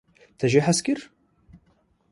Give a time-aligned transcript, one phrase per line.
[0.39, 0.99] Te jê hez kir?